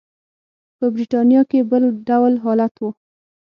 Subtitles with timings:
[0.77, 2.83] په برېټانیا کې بل ډول حالت و.